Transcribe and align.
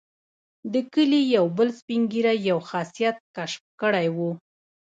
د 0.73 0.75
کلي 0.93 1.21
یو 1.35 1.45
بل 1.57 1.69
سپین 1.79 2.01
ږیري 2.11 2.35
یو 2.49 2.59
خاصیت 2.69 3.17
کشف 3.35 3.63
کړی 3.81 4.07
وو. 4.15 4.31